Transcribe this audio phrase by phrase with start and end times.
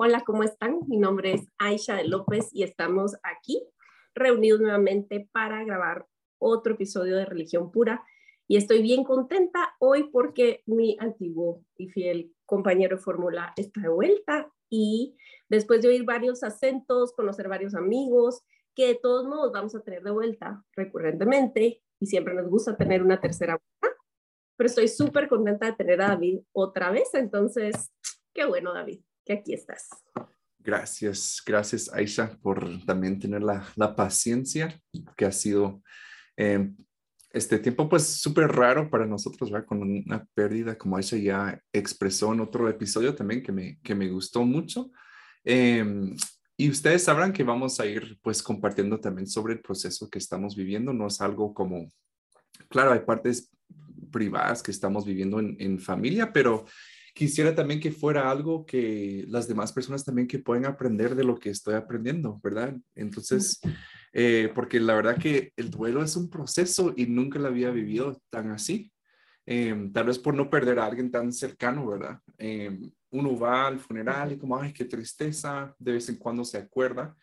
[0.00, 0.78] Hola, ¿cómo están?
[0.86, 3.60] Mi nombre es Aisha de López y estamos aquí
[4.14, 6.06] reunidos nuevamente para grabar
[6.38, 8.04] otro episodio de Religión Pura.
[8.46, 13.88] Y estoy bien contenta hoy porque mi antiguo y fiel compañero de fórmula está de
[13.88, 15.16] vuelta y
[15.48, 18.44] después de oír varios acentos, conocer varios amigos,
[18.76, 23.02] que de todos modos vamos a tener de vuelta recurrentemente y siempre nos gusta tener
[23.02, 23.98] una tercera vuelta,
[24.56, 27.92] pero estoy súper contenta de tener a David otra vez, entonces,
[28.32, 29.90] qué bueno David, que aquí estás.
[30.58, 34.80] Gracias, gracias Aisha por también tener la, la paciencia
[35.16, 35.82] que ha sido
[36.36, 36.70] eh,
[37.30, 39.66] este tiempo pues súper raro para nosotros, ¿verdad?
[39.66, 44.08] Con una pérdida como Aisha ya expresó en otro episodio también que me, que me
[44.08, 44.90] gustó mucho.
[45.44, 46.16] Em,
[46.56, 50.56] y ustedes sabrán que vamos a ir pues compartiendo también sobre el proceso que estamos
[50.56, 50.92] viviendo.
[50.92, 51.86] No es algo como,
[52.68, 53.50] claro, hay partes
[54.10, 56.64] privadas que estamos viviendo en, en familia, pero
[57.18, 61.36] quisiera también que fuera algo que las demás personas también que pueden aprender de lo
[61.36, 62.76] que estoy aprendiendo, ¿verdad?
[62.94, 63.60] Entonces,
[64.12, 68.22] eh, porque la verdad que el duelo es un proceso y nunca lo había vivido
[68.30, 68.92] tan así.
[69.44, 72.20] Em, tal vez por no perder a alguien tan cercano, ¿verdad?
[72.38, 76.58] Em, uno va al funeral y como, ay, qué tristeza, de vez en cuando se
[76.58, 77.16] acuerda,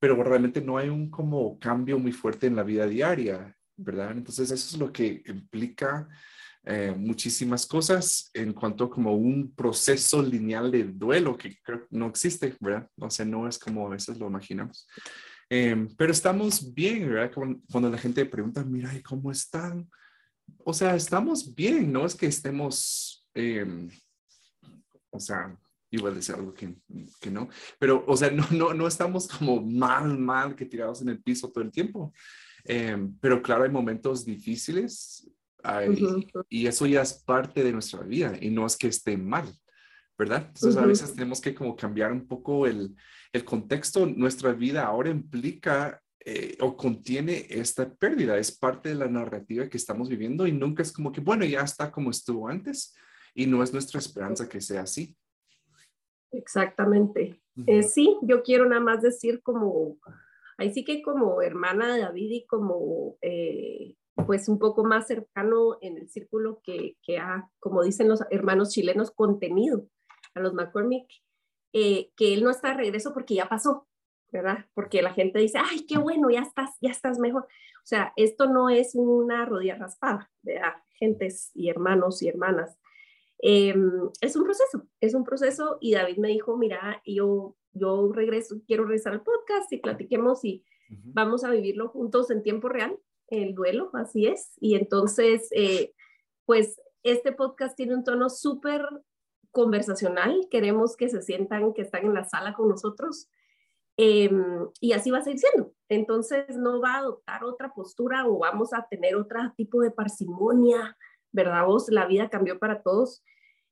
[0.00, 4.12] pero realmente no hay un como cambio muy fuerte en la vida diaria, ¿verdad?
[4.12, 6.08] Entonces eso es lo que implica
[6.66, 12.56] eh, muchísimas cosas en cuanto como un proceso lineal de duelo que creo no existe,
[12.58, 12.88] ¿verdad?
[12.98, 14.88] O sea, no es como a veces lo imaginamos.
[15.50, 17.30] Em, pero estamos bien, ¿verdad?
[17.70, 19.86] Cuando, la gente pregunta, mira, ¿y cómo están?
[20.64, 23.90] O sea, estamos bien, no es que estemos, em,
[25.10, 25.54] o sea,
[25.90, 26.74] iba a algo que,
[27.20, 27.48] que, no,
[27.78, 31.52] pero, o sea, no, no, no estamos como mal, mal, que tirados en el piso
[31.52, 32.12] todo el tiempo.
[32.64, 35.30] Em, pero claro, hay momentos difíciles
[36.48, 39.48] y eso ya es parte de nuestra vida y no es que esté mal,
[40.18, 40.46] ¿verdad?
[40.48, 42.94] Entonces a veces tenemos que como cambiar un poco el,
[43.32, 49.08] el contexto, nuestra vida ahora implica eh, o contiene esta pérdida, es parte de la
[49.08, 52.94] narrativa que estamos viviendo y nunca es como que, bueno, ya está como estuvo antes
[53.34, 55.14] y no es nuestra esperanza que sea así.
[56.32, 57.42] Exactamente.
[57.66, 59.98] Eh, sí, yo quiero nada más decir como,
[60.56, 63.94] ahí sí que como hermana de David y como eh,
[64.26, 68.70] pues un poco más cercano en el círculo que, que ha, como dicen los hermanos
[68.70, 69.86] chilenos, contenido
[70.34, 71.08] a los McCormick,
[71.72, 73.88] eh, que él no está de regreso porque ya pasó,
[74.30, 74.66] ¿verdad?
[74.74, 77.42] Porque la gente dice, ay, qué bueno, ya estás, ya estás mejor.
[77.42, 80.74] O sea, esto no es una rodilla raspada, ¿verdad?
[80.98, 82.78] Gentes y hermanos y hermanas.
[83.38, 88.62] Em, es un proceso, es un proceso y David me dijo, mira, yo, yo regreso,
[88.66, 92.96] quiero regresar al podcast y platiquemos y vamos a vivirlo juntos en tiempo real,
[93.28, 94.52] el duelo, así es.
[94.60, 95.92] Y entonces, eh,
[96.46, 98.82] pues este podcast tiene un tono súper
[99.50, 103.28] conversacional, queremos que se sientan que están en la sala con nosotros
[103.96, 105.72] em, y así va a seguir siendo.
[105.88, 110.96] Entonces no va a adoptar otra postura o vamos a tener otro tipo de parsimonia,
[111.30, 111.66] ¿verdad?
[111.66, 113.22] Vos, la vida cambió para todos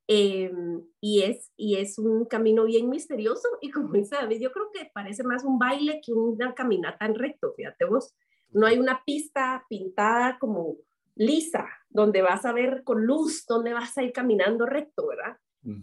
[0.06, 4.70] em, y, es, y es un camino bien misterioso y como dice David, yo creo
[4.72, 8.14] que parece más un baile que una caminata en recto, fíjate vos,
[8.52, 10.76] no hay una pista pintada como
[11.14, 15.36] lisa, donde vas a ver con luz, donde vas a ir caminando recto, ¿verdad?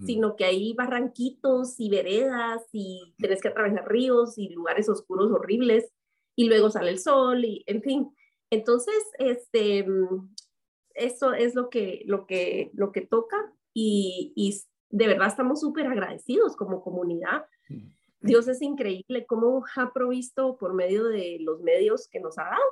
[0.06, 5.94] sino que hay barranquitos y veredas y tienes que atravesar ríos y lugares oscuros horribles
[6.36, 8.14] y luego sale el sol y en fin.
[8.50, 9.86] Entonces, este,
[10.96, 13.38] eso es lo que, lo que, lo que toca
[13.74, 14.60] y, y
[14.90, 17.46] de verdad estamos súper agradecidos como comunidad.
[18.22, 22.64] Dios es increíble cómo ha provisto por medio de los medios que nos ha dado.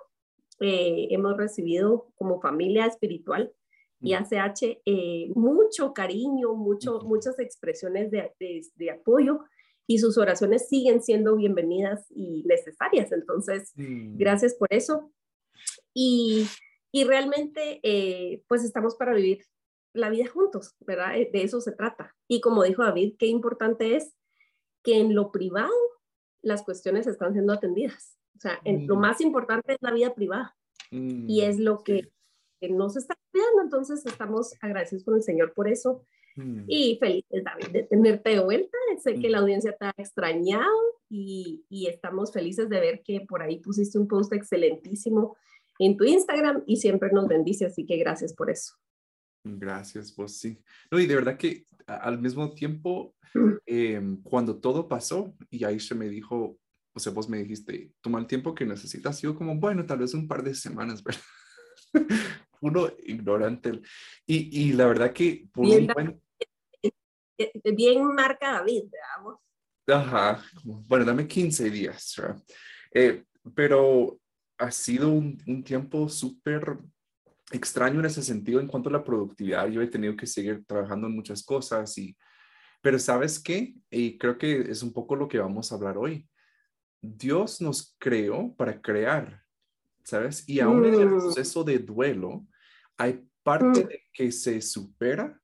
[0.59, 3.53] Eh, hemos recibido como familia espiritual
[3.99, 8.31] y ACH eh, mucho cariño, mucho, muchas expresiones de,
[8.75, 9.39] de, apoyo
[9.87, 13.11] y sus oraciones siguen siendo bienvenidas y necesarias.
[13.11, 15.11] Entonces, gracias por eso.
[15.93, 16.45] Y,
[16.91, 19.45] y realmente, eh, pues estamos para vivir
[19.93, 21.17] la vida juntos, ¿verdad?
[21.17, 22.15] Eh, de eso se trata.
[22.27, 24.15] Y como dijo David, qué importante es
[24.87, 25.73] que en lo privado
[26.41, 28.17] las cuestiones están siendo atendidas.
[28.37, 30.55] O sea, en, lo más importante es la vida privada.
[30.89, 32.09] Y es lo que
[32.59, 33.61] que no se está cuidando.
[33.63, 36.03] Entonces estamos agradecidos con el Señor por eso
[36.35, 36.63] mm.
[36.67, 40.73] y felices, David, de tenerte de vuelta, sé que la audiencia te ha extrañado
[41.09, 45.37] y, y, estamos felices de ver que por ahí pusiste un post excelentísimo
[45.79, 48.73] en tu Instagram y siempre nos bendice, así que gracias por eso.
[49.55, 50.61] Gracias, vos sí.
[50.91, 53.15] No, y de verdad que al mismo tiempo,
[53.65, 56.59] em, cuando todo pasó y Aisha me dijo,
[56.93, 60.13] o sea, vos me dijiste, toma el tiempo que necesitas, yo como, bueno, tal vez
[60.13, 61.21] un par de semanas, ¿verdad?
[62.59, 63.81] Uno ignorante.
[64.25, 65.87] Y, y la verdad que por bien,
[67.63, 69.39] un bien marca David, veamos.
[69.87, 72.43] Ajá, bueno, dame 15 días, ¿verdad?
[72.93, 73.23] Eh,
[73.55, 74.19] pero
[74.57, 76.77] ha sido un, un tiempo súper
[77.51, 79.67] extraño en ese sentido en cuanto a la productividad.
[79.67, 82.17] Yo he tenido que seguir trabajando en muchas cosas y,
[82.81, 83.75] pero ¿sabes qué?
[83.89, 86.27] Y creo que es un poco lo que vamos a hablar hoy.
[87.01, 89.43] Dios nos creó para crear,
[90.03, 90.47] ¿sabes?
[90.47, 91.19] Y aún en el mm.
[91.19, 92.45] proceso de duelo,
[92.97, 93.87] hay parte mm.
[93.87, 95.39] de que se supera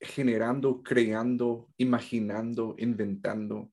[0.00, 3.72] generando, creando, imaginando, inventando.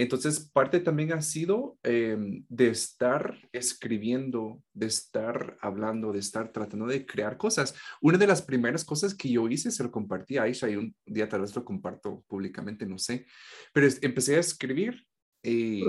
[0.00, 6.86] Entonces, parte también ha sido em, de estar escribiendo, de estar hablando, de estar tratando
[6.86, 7.74] de crear cosas.
[8.00, 10.96] Una de las primeras cosas que yo hice, se lo compartí a Aisha y un
[11.04, 13.26] día tal vez lo comparto públicamente, no sé,
[13.74, 15.06] pero empecé a escribir
[15.42, 15.82] eh,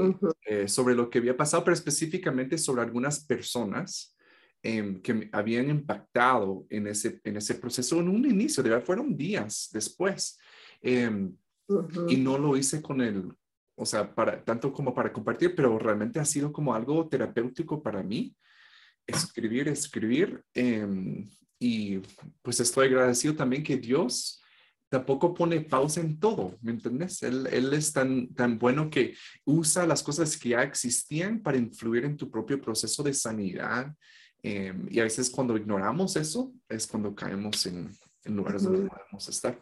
[0.45, 4.17] eh, sobre lo que había pasado, pero específicamente sobre algunas personas
[4.61, 8.85] em, que me habían impactado en ese, en ese proceso en un inicio, de verdad
[8.85, 10.37] fueron días después.
[10.81, 11.33] Em,
[12.09, 13.31] y no lo hice con el,
[13.75, 18.03] o sea, para, tanto como para compartir, pero realmente ha sido como algo terapéutico para
[18.03, 18.35] mí,
[19.07, 20.43] escribir, escribir.
[20.53, 21.29] Em,
[21.59, 21.99] y
[22.41, 24.41] pues estoy agradecido también que Dios
[24.89, 27.23] tampoco pone pausa en todo, ¿me entiendes?
[27.23, 29.15] Él, él, es tan, tan bueno que
[29.45, 33.95] usa las cosas que ya existían para influir en tu propio proceso de sanidad.
[34.43, 37.89] Em, y a veces cuando ignoramos eso es cuando caemos en,
[38.25, 39.57] en lugares donde no debemos estar.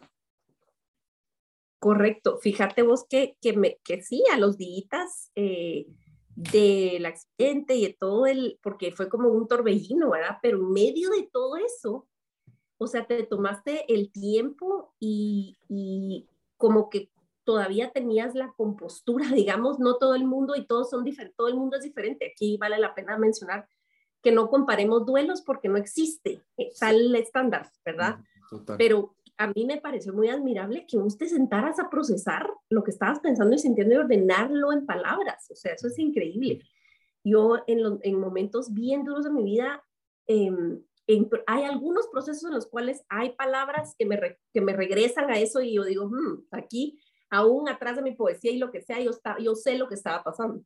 [1.80, 2.38] Correcto.
[2.38, 5.86] Fíjate vos que, que, me, que sí, a los días eh,
[6.36, 10.36] del accidente y de todo el, porque fue como un torbellino, ¿verdad?
[10.42, 12.06] Pero en medio de todo eso,
[12.76, 16.28] o sea, te tomaste el tiempo y, y
[16.58, 17.10] como que
[17.44, 21.56] todavía tenías la compostura, digamos, no todo el mundo y todos son diferentes, todo el
[21.56, 22.30] mundo es diferente.
[22.30, 23.66] Aquí vale la pena mencionar
[24.22, 26.42] que no comparemos duelos porque no existe
[26.78, 28.18] tal estándar, ¿verdad?
[28.50, 28.76] Total.
[28.76, 32.90] Pero a mí me pareció muy admirable que vos te sentaras a procesar lo que
[32.90, 35.50] estabas pensando y sintiendo y ordenarlo en palabras.
[35.50, 36.60] O sea, eso es increíble.
[37.24, 39.82] Yo en, momentos bien duros de mi vida,
[40.26, 40.82] em,
[41.46, 44.20] hay algunos procesos en los cuales hay palabras que me,
[44.52, 47.00] que me regresan a eso y yo digo, hmm, aquí,
[47.30, 49.94] aún atrás de mi poesía y lo que sea, yo, está, yo sé lo que
[49.94, 50.62] estaba pasando.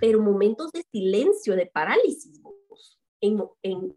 [0.00, 2.40] Pero momentos de silencio, de parálisis,
[3.20, 3.94] en, en,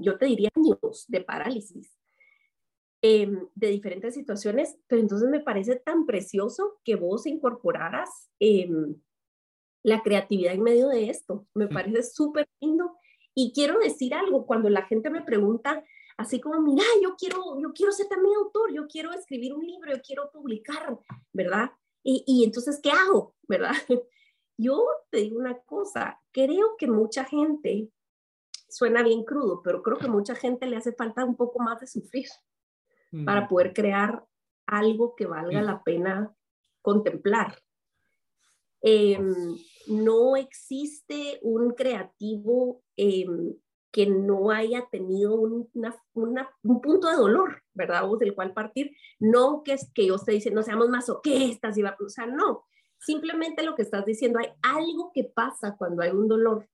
[0.00, 1.98] yo te diría años de parálisis
[3.04, 8.94] Em, de diferentes situaciones, pero entonces me parece tan precioso que vos incorporaras em,
[9.82, 11.48] la creatividad en medio de esto.
[11.52, 12.96] Me parece súper lindo.
[13.34, 15.82] Y quiero decir algo, cuando la gente me pregunta,
[16.16, 19.90] así como, mira, yo quiero, yo quiero ser también autor, yo quiero escribir un libro,
[19.90, 20.96] yo quiero publicar,
[21.32, 21.72] ¿verdad?
[22.04, 23.34] Y, y entonces, ¿qué hago?
[23.48, 23.72] ¿Verdad?
[24.58, 27.90] Yo te digo una cosa, creo que mucha gente,
[28.68, 31.86] suena bien crudo, pero creo que mucha gente le hace falta un poco más de
[31.88, 32.28] sufrir
[33.24, 34.24] para poder crear
[34.66, 36.34] algo que valga la pena
[36.80, 37.58] contemplar.
[38.80, 39.56] Em,
[39.88, 43.54] no existe un creativo em,
[43.92, 48.10] que no haya tenido un punto de dolor, ¿verdad?
[48.10, 48.92] O del cual partir.
[49.20, 52.64] No que, que yo esté diciendo, seamos masoquistas, y va, o sea, no.
[52.98, 56.68] Simplemente lo que estás diciendo, hay algo que pasa cuando hay un dolor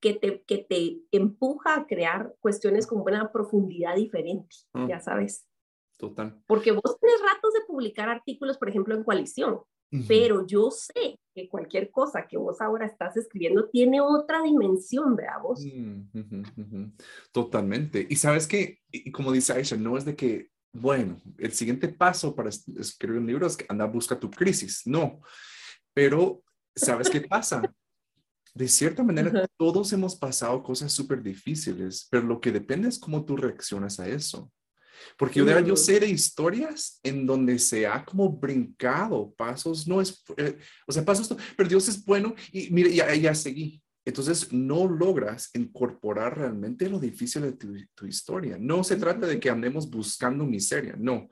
[0.00, 4.88] que te, que te empuja a crear cuestiones con buena profundidad diferente, mm.
[4.88, 5.46] ya sabes.
[5.96, 6.42] Total.
[6.46, 9.60] Porque vos tenés ratos de publicar artículos, por ejemplo, en coalición,
[10.08, 15.40] pero yo sé que cualquier cosa que vos ahora estás escribiendo tiene otra dimensión, ¿verdad
[15.40, 15.64] vos?
[15.64, 16.90] Mm,
[17.32, 18.04] Totalmente.
[18.08, 18.80] Y sabes que,
[19.12, 23.46] como dice Aisha, no es de que, bueno, el siguiente paso para escribir un libro
[23.46, 24.82] es que anda, busca tu crisis.
[24.84, 25.20] No.
[25.92, 26.42] Pero,
[26.74, 27.62] ¿sabes qué pasa?
[28.52, 33.24] De cierta manera, todos hemos pasado cosas súper difíciles, pero lo que depende es cómo
[33.24, 34.50] tú reaccionas a eso.
[35.16, 40.22] Porque yo, yo sé de historias en donde se ha como brincado pasos, no es,
[40.36, 43.82] eh, o sea, pasos, pero Dios es bueno y mire, ya, ya seguí.
[44.04, 48.58] Entonces no logras incorporar realmente lo difícil de tu, historia.
[48.60, 51.30] No se trata de que andemos buscando miseria, no,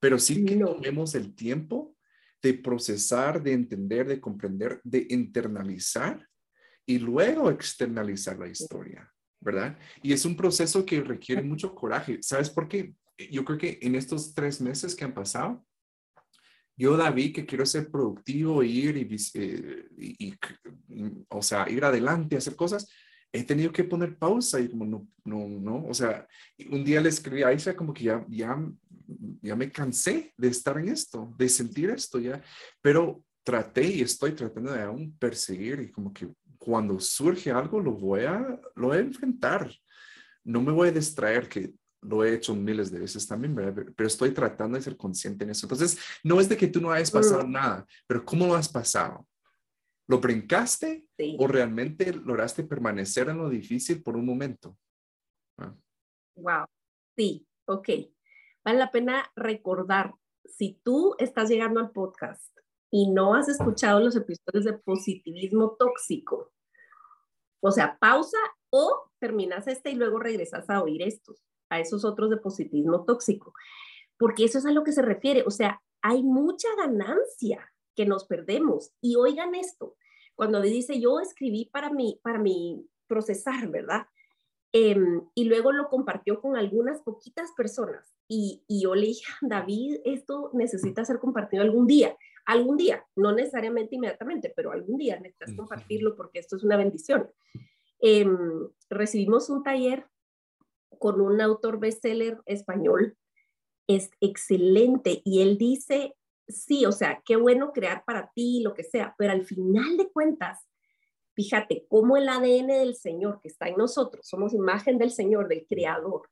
[0.00, 1.96] pero sí que tomemos el tiempo
[2.42, 6.26] de procesar, de entender, de comprender, de internalizar
[6.84, 9.08] y luego externalizar la historia.
[9.40, 9.78] ¿verdad?
[10.02, 12.18] Y es un proceso que requiere mucho coraje.
[12.22, 12.94] ¿Sabes por qué?
[13.30, 15.64] Yo creo que en estos tres meses que han pasado,
[16.76, 20.34] yo, David, que quiero ser productivo, ir y, eh, y,
[21.28, 22.88] o sea, ir adelante, hacer cosas,
[23.32, 26.26] he tenido que poner pausa y como no, no, no, o sea,
[26.70, 28.56] un día le escribí a Aisha como que ya, ya,
[29.42, 32.42] ya me cansé de estar en esto, de sentir esto ya,
[32.80, 37.92] pero traté y estoy tratando de aún perseguir y como que cuando surge algo lo
[37.92, 38.38] voy a,
[38.74, 39.70] lo voy a enfrentar.
[40.44, 44.32] No me voy a distraer que lo he hecho miles de veces también, pero estoy
[44.32, 45.66] tratando de ser consciente en eso.
[45.66, 47.52] Entonces, no es de que tú no hayas pasado mm.
[47.52, 49.26] nada, pero ¿cómo lo has pasado?
[50.08, 51.06] ¿Lo brincaste
[51.38, 54.76] o realmente lograste permanecer en lo difícil por un momento?
[56.36, 56.66] Wow, ah.
[57.16, 57.88] sí, ok.
[58.64, 60.14] Vale la pena recordar,
[60.44, 62.44] si tú estás llegando al podcast
[62.90, 66.52] y no has escuchado los episodios de positivismo tóxico,
[67.62, 68.38] o sea, pausa
[68.70, 71.40] o terminas este y luego regresas a oír estos,
[71.70, 73.54] a esos otros de positivismo tóxico,
[74.18, 78.24] porque eso es a lo que se refiere, o sea, hay mucha ganancia que nos
[78.24, 78.92] perdemos.
[79.00, 79.96] Y oigan esto,
[80.34, 84.06] cuando dice, yo escribí para mi, para mi procesar, ¿verdad?
[84.72, 88.14] Em, y luego lo compartió con algunas poquitas personas.
[88.28, 92.16] Y, y yo le dije, David, esto necesita ser compartido algún día.
[92.46, 97.30] Algún día, no necesariamente inmediatamente, pero algún día necesitas compartirlo porque esto es una bendición.
[98.00, 100.06] Em, recibimos un taller
[100.98, 103.16] con un autor bestseller español.
[103.86, 106.14] Es excelente y él dice
[106.50, 110.10] sí, o sea, qué bueno crear para ti, lo que sea, pero al final de
[110.10, 110.66] cuentas,
[111.34, 115.66] fíjate cómo el ADN del Señor que está en nosotros, somos imagen del Señor, del
[115.66, 116.28] Creador,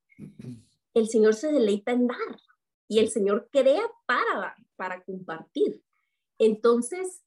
[0.95, 2.41] el Señor se deleita en dar
[2.89, 5.83] y el Señor crea para dar, para compartir.
[6.39, 7.23] Entonces,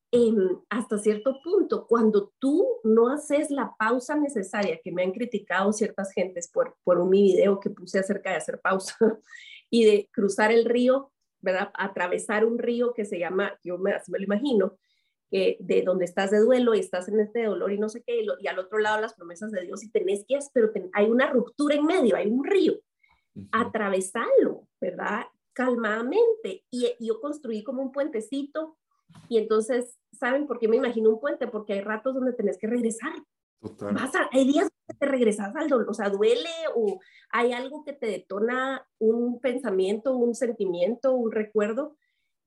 [0.69, 6.11] hasta cierto punto, cuando tú no haces la pausa necesaria, que me han criticado ciertas
[6.11, 8.95] gentes por, por un mi video que puse acerca de hacer pausa
[9.69, 11.71] y de cruzar el río ¿verdad?
[11.73, 14.77] Atravesar un río que se llama, yo me, me lo imagino,
[15.29, 18.23] que de donde estás de duelo y estás en este dolor y no sé qué,
[18.39, 21.75] y, al otro lado las promesas de Dios y tenés que, pero hay una ruptura
[21.75, 22.79] en medio, hay un río.
[23.51, 25.25] Atravesarlo, ¿verdad?
[25.53, 26.65] Calmadamente.
[26.69, 28.77] Y, y yo construí como un puentecito
[29.29, 31.47] y entonces, ¿saben por qué me imagino un puente?
[31.47, 33.13] Porque hay ratos donde tenés que regresar.
[33.61, 33.95] Total.
[34.31, 36.99] hay días que te regresas al dolor, o sea, duele o
[37.29, 41.95] hay algo que te detona un pensamiento, un sentimiento, un recuerdo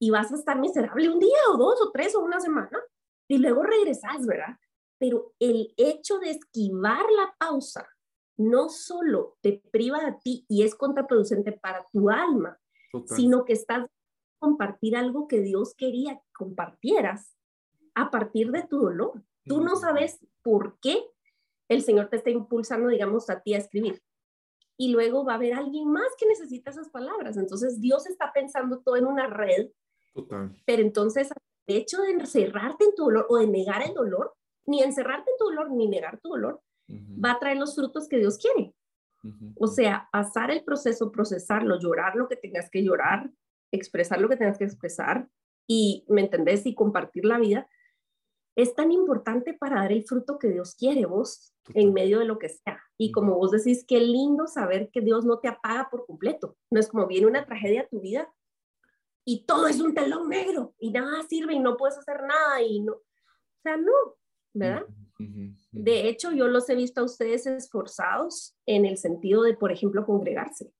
[0.00, 2.82] y vas a estar miserable un día o dos o tres o una semana
[3.28, 4.56] y luego regresas, ¿verdad?
[4.98, 7.88] Pero el hecho de esquivar la pausa
[8.36, 12.58] no solo te priva a ti y es contraproducente para tu alma,
[13.06, 13.86] sino que estás
[14.44, 17.34] compartir algo que Dios quería que compartieras
[17.94, 19.24] a partir de tu dolor.
[19.46, 21.02] Tú no sabes por qué
[21.70, 24.02] el Señor te está impulsando, digamos, a ti a escribir.
[24.76, 27.38] Y luego va a haber alguien más que necesita esas palabras.
[27.38, 29.70] Entonces Dios está pensando todo en una red.
[30.12, 30.54] Total.
[30.66, 31.30] Pero entonces
[31.66, 34.34] el hecho de encerrarte en tu dolor o de negar el dolor,
[34.66, 36.60] ni encerrarte en tu dolor ni negar tu dolor,
[37.24, 38.74] va a traer los frutos que Dios quiere.
[39.56, 43.30] O sea, pasar el proceso, procesarlo, llorar lo que tengas que llorar,
[43.76, 45.28] expresar lo que tengas que expresar
[45.66, 46.66] y, ¿me entendés?
[46.66, 47.68] Y compartir la vida,
[48.56, 52.38] es tan importante para dar el fruto que Dios quiere vos en medio de lo
[52.38, 52.82] que sea.
[52.96, 56.56] Y como vos decís, qué lindo saber que Dios no te apaga por completo.
[56.70, 58.32] No es como viene una tragedia a tu vida
[59.24, 62.80] y todo es un telón negro y nada sirve y no puedes hacer nada y
[62.80, 62.92] no.
[62.92, 63.92] O sea, no,
[64.52, 64.86] ¿verdad?
[65.72, 70.04] De hecho, yo los he visto a ustedes esforzados en el sentido de, por ejemplo,
[70.04, 70.72] congregarse.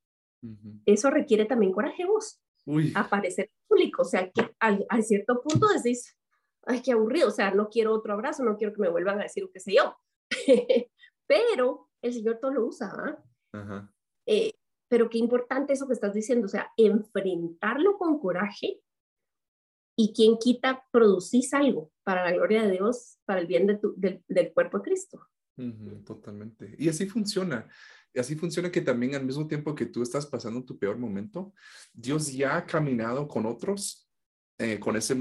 [0.84, 2.43] Eso requiere también coraje vos.
[2.94, 4.02] Aparecer público.
[4.02, 6.16] O sea, que a cierto punto decís,
[6.66, 9.24] ay, qué aburrido, o sea, no quiero otro abrazo, no quiero que me vuelvan a
[9.24, 9.96] decir qué sé yo.
[11.26, 12.92] pero el Señor todo lo usa,
[13.52, 13.88] ¿ah?
[14.26, 14.52] eh,
[14.88, 18.80] pero qué importante eso que estás diciendo, o sea, enfrentarlo con coraje
[19.96, 23.94] y quien quita, producís algo para la gloria de Dios, para el bien de tu,
[23.96, 25.28] del, cuerpo de Cristo.
[26.04, 26.74] totalmente.
[26.78, 27.68] Y así funciona.
[28.14, 31.52] Y así funciona que también al mismo tiempo que tú estás pasando tu peor momento,
[31.92, 34.08] Dios ya ha caminado con otros,
[34.58, 35.16] eh, con ese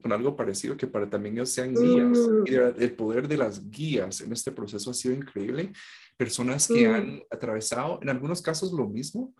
[0.00, 2.18] con algo parecido que para también ellos sean guías.
[2.18, 2.44] Mm.
[2.46, 5.72] Y el poder de las guías en este proceso ha sido increíble.
[6.16, 6.94] Personas que mm.
[6.94, 9.34] han atravesado, en algunos casos lo mismo,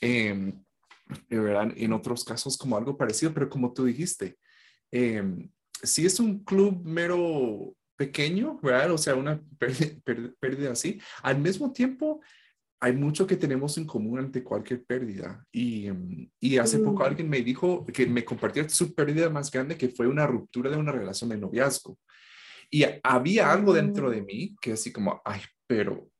[0.00, 0.54] eh,
[1.30, 4.38] en otros casos como algo parecido, pero como tú dijiste,
[4.90, 5.22] eh,
[5.82, 8.92] si es un club mero pequeño, ¿verdad?
[8.92, 9.40] O sea, una
[10.40, 12.20] pérdida así, al mismo tiempo
[12.80, 15.44] hay mucho que tenemos en común ante cualquier pérdida.
[15.50, 17.06] Y, em, y hace poco mm.
[17.06, 20.76] alguien me dijo que me compartió su pérdida más grande, que fue una ruptura de
[20.76, 21.98] una relación de noviazgo.
[22.70, 24.26] Y había algo dentro de mm.
[24.26, 26.10] mí que así como, ay, pero,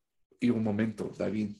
[0.41, 1.57] y un momento, David,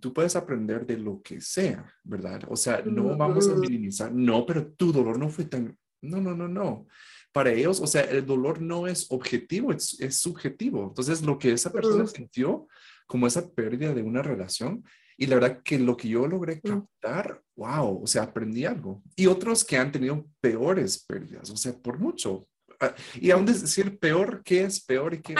[0.00, 2.42] tú puedes aprender de lo que sea, ¿verdad?
[2.48, 6.34] O sea, no vamos a minimizar, no, pero tu dolor no fue tan, no, no,
[6.34, 6.86] no, no.
[7.32, 10.84] Para ellos, o sea, el dolor no es objetivo, es, es subjetivo.
[10.84, 12.68] Entonces, lo que esa persona sintió
[13.06, 14.84] como esa pérdida de una relación,
[15.16, 19.02] y la verdad que lo que yo logré captar, wow, o sea, aprendí algo.
[19.14, 22.48] Y otros que han tenido peores pérdidas, o sea, por mucho.
[22.80, 25.34] Ah, y aún decir peor, ¿qué es peor y qué?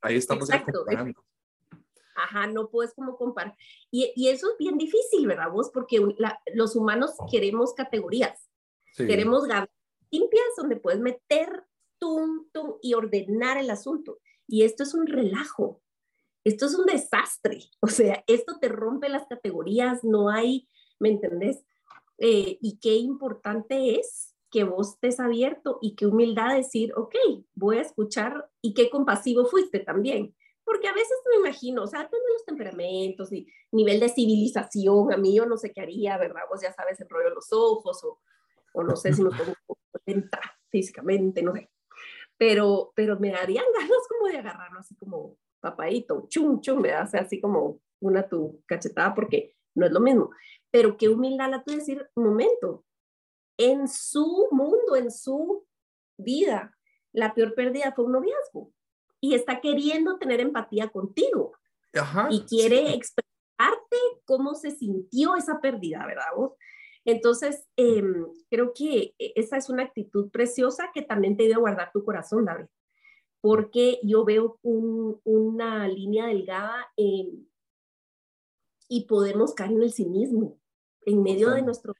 [0.00, 1.24] Ahí estamos comparando.
[2.14, 3.56] Ajá, no puedes como comparar.
[3.90, 5.70] Y, y, eso es bien difícil, ¿verdad vos?
[5.72, 5.98] Porque
[6.54, 8.48] los humanos queremos categorías.
[8.96, 9.46] Queremos
[10.12, 11.64] limpias donde puedes meter
[11.98, 12.46] tum,
[12.82, 14.18] y ordenar el asunto.
[14.46, 15.80] Y esto es un relajo.
[16.44, 17.60] Esto es un desastre.
[17.80, 21.64] O sea, esto te rompe las categorías, no hay, ¿me entendés?
[22.18, 27.14] Eh, y qué importante es que vos estés abierto y qué humildad decir, ok,
[27.54, 32.00] voy a escuchar y qué compasivo fuiste también porque a veces me imagino, o sea,
[32.00, 36.16] depende de los temperamentos y nivel de civilización, a mí yo no sé qué haría,
[36.18, 36.42] ¿verdad?
[36.48, 38.20] Vos ya sabes, el rollo de los ojos o,
[38.72, 39.54] o no sé si me pongo
[40.06, 41.70] lenta físicamente, no sé.
[42.36, 47.18] Pero, pero me darían ganas como de agarrarlo así como papadito, chum, chum, me hace
[47.18, 50.30] así como una tu cachetada porque no es lo mismo.
[50.70, 52.84] Pero qué humildad la tu decir, un momento,
[53.56, 55.66] en su mundo, en su
[56.18, 56.76] vida,
[57.12, 58.72] la peor pérdida fue un noviazgo
[59.20, 61.52] y está queriendo tener empatía contigo.
[62.30, 66.24] y quiere expresarte cómo se sintió esa pérdida, ¿verdad?
[66.34, 66.52] Vos?
[67.04, 72.04] Entonces, em, creo que esa es una actitud preciosa que también te debe guardar tu
[72.04, 72.66] corazón, David,
[73.40, 77.46] porque yo veo una línea delgada y
[79.08, 80.58] podemos caer en el cinismo
[81.04, 81.94] en medio de nuestro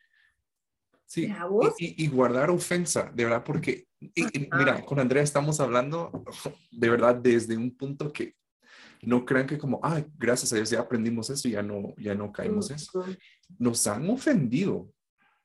[1.13, 1.31] Sí,
[1.77, 6.25] y, y, guardar ofensa, de verdad, porque, mira, con Andrea estamos hablando
[6.71, 8.35] de verdad desde un punto que
[9.03, 12.15] no crean que como, ah, gracias a Dios ya aprendimos eso y ya no, ya
[12.15, 13.05] no caemos eso.
[13.59, 14.89] Nos han ofendido,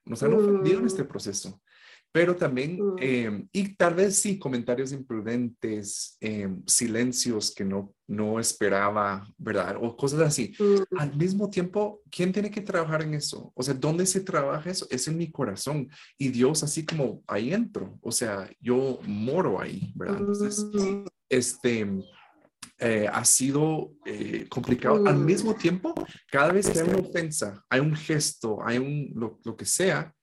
[0.06, 1.62] nos han ofendido en este proceso
[2.18, 9.28] pero también, em, y tal vez sí, comentarios imprudentes, em, silencios que no, no esperaba,
[9.38, 9.78] ¿verdad?
[9.80, 10.52] O cosas así.
[10.98, 13.52] Al mismo tiempo, ¿quién tiene que trabajar en eso?
[13.54, 14.88] O sea, ¿dónde se trabaja eso?
[14.90, 15.90] Es en mi corazón.
[16.18, 20.18] Y Dios así como ahí entro, o sea, yo moro ahí, ¿verdad?
[20.20, 20.66] Entonces,
[21.30, 21.88] este...
[22.80, 25.08] Eh, ha sido eh, complicado.
[25.08, 25.96] Al mismo tiempo,
[26.32, 30.14] cada vez que hay una ofensa, hay un gesto, hay un lo, lo que sea,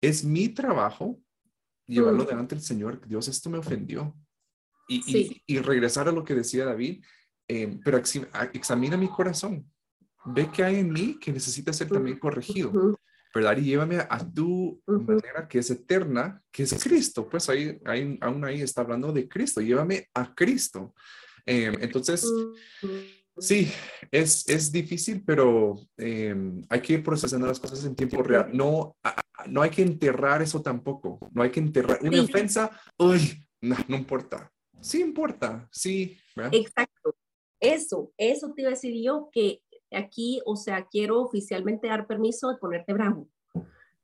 [0.00, 1.20] es mi trabajo
[1.88, 4.14] llevarlo delante del Señor, Dios, esto me ofendió.
[4.90, 7.04] Y, y, regresar a lo que decía David,
[7.46, 9.70] eh, pero examina mi corazón,
[10.24, 12.96] ve que hay en mí que necesita ser también corregido,
[13.34, 13.58] ¿verdad?
[13.58, 18.42] Y llévame a, tu manera que es eterna, que es Cristo, pues ahí, ahí, aún
[18.46, 20.94] ahí está hablando de Cristo, llévame a Cristo.
[21.50, 22.30] Eh, entonces,
[23.38, 23.72] sí,
[24.10, 26.36] es, es difícil, pero eh,
[26.68, 28.50] hay que ir procesando las cosas en tiempo real.
[28.52, 28.94] No,
[29.46, 31.18] no hay que enterrar eso tampoco.
[31.32, 32.70] No hay que enterrar una ofensa.
[32.98, 34.52] Uy, no, no importa.
[34.82, 36.18] Sí importa, sí.
[36.52, 37.16] Exacto.
[37.60, 42.50] Eso, eso te iba a decir yo que aquí, o sea, quiero oficialmente dar permiso
[42.50, 43.26] de ponerte bravo.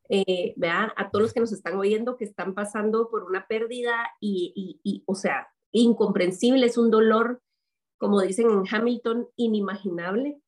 [0.08, 4.52] Eh, a todos los que nos están oyendo que están pasando por una pérdida y,
[4.54, 5.48] y, y, o sea,
[5.82, 7.42] incomprensible, es un dolor,
[7.98, 10.40] como dicen en Hamilton, inimaginable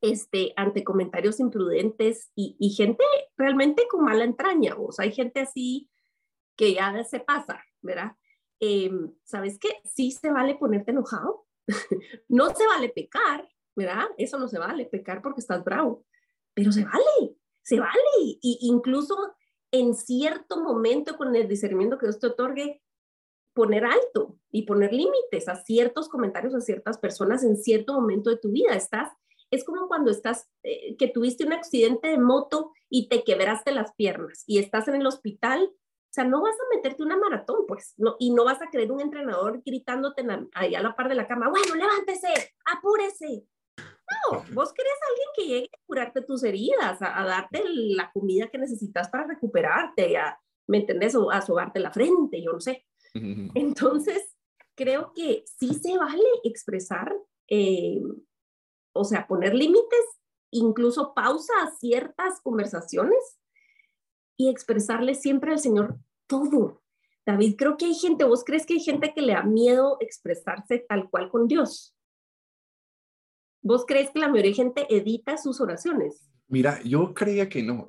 [0.00, 3.04] este, ante comentarios imprudentes y, gente
[3.36, 5.90] realmente con mala entraña, o sea, hay gente así
[6.56, 8.16] que ya se pasa, ¿verdad?
[8.60, 9.68] Em, ¿Sabes qué?
[9.84, 11.46] Sí se vale ponerte enojado,
[12.28, 14.06] no se vale pecar, ¿verdad?
[14.18, 16.04] Eso no se vale, pecar porque estás bravo,
[16.54, 19.16] pero se vale, se vale, y incluso
[19.70, 22.82] en cierto momento con el discernimiento que Dios te otorgue,
[23.58, 28.36] poner alto y poner límites a ciertos comentarios a ciertas personas en cierto momento de
[28.36, 28.74] tu vida.
[28.74, 29.10] Estás
[29.50, 33.94] es como cuando estás, eh, que tuviste un accidente de moto y te quebraste las
[33.94, 37.94] piernas y estás en el hospital, o sea, no vas a meterte una maratón, pues,
[37.96, 41.26] no, y no vas a creer un entrenador gritándote ahí a la par de la
[41.26, 42.28] cama, bueno, levántese,
[42.64, 43.44] apúrese.
[44.30, 48.48] No, vos querés a alguien que llegue a curarte tus heridas, a, darte la comida
[48.48, 51.14] que necesitas para recuperarte, a, ¿me entendés?
[51.14, 52.86] O a sobarte la frente, yo no sé.
[53.14, 54.36] Entonces,
[54.74, 57.14] creo que sí se vale expresar
[57.48, 58.00] eh,
[58.98, 60.04] o sea, poner límites,
[60.50, 63.38] incluso pausa a ciertas conversaciones
[64.36, 66.82] y expresarle siempre al Señor todo.
[67.24, 70.84] David, creo que hay gente, ¿vos crees que hay gente que le da miedo expresarse
[70.88, 71.94] tal cual con Dios?
[73.62, 76.28] ¿Vos crees que la mayoría de gente edita sus oraciones?
[76.46, 77.86] Mira, yo creía que no,